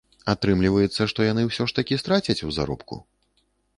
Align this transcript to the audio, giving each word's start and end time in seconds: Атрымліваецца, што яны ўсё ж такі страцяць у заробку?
Атрымліваецца, 0.31 1.05
што 1.11 1.27
яны 1.27 1.41
ўсё 1.47 1.63
ж 1.73 1.77
такі 1.81 1.99
страцяць 2.03 2.39
у 2.49 2.51
заробку? 2.59 2.95